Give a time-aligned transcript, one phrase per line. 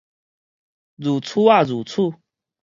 [0.95, 2.11] 如此仔如此